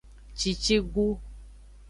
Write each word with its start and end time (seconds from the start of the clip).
Cicigu. 0.39 1.07